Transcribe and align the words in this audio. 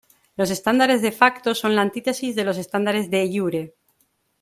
Los 0.35 0.49
estándares 0.49 1.03
"de 1.03 1.11
facto" 1.11 1.53
son 1.53 1.75
la 1.75 1.83
antítesis 1.83 2.35
de 2.35 2.43
los 2.43 2.57
estándares 2.57 3.11
"de 3.11 3.23
iure". 3.27 3.75